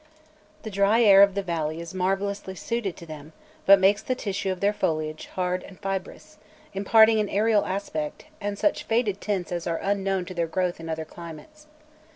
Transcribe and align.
The 0.63 0.71
dry 0.71 1.03
air 1.03 1.21
of 1.21 1.35
the 1.35 1.43
valley 1.43 1.79
is 1.79 1.93
marvellously 1.93 2.55
suited 2.55 2.97
to 2.97 3.05
them, 3.05 3.33
but 3.67 3.79
makes 3.79 4.01
the 4.01 4.15
tissue 4.15 4.51
of 4.51 4.59
their 4.59 4.73
foliage 4.73 5.27
hard 5.35 5.61
and 5.61 5.79
fibrous, 5.79 6.39
imparting 6.73 7.19
an 7.19 7.29
aerial 7.29 7.67
aspect, 7.67 8.25
and 8.41 8.57
such 8.57 8.85
faded 8.85 9.21
tints 9.21 9.51
as 9.51 9.67
are 9.67 9.77
unknown 9.77 10.25
to 10.25 10.33
their 10.33 10.47
growth 10.47 10.79
in 10.79 10.89
other 10.89 11.05
climates. 11.05 11.67